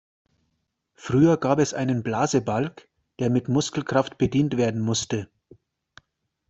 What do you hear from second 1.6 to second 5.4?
einen Blasebalg, der mit Muskelkraft bedient werden musste.